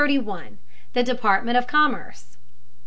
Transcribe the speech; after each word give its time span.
THE 0.93 1.03
DEPARTMENT 1.03 1.55
OF 1.59 1.67
COMMERCE. 1.67 2.37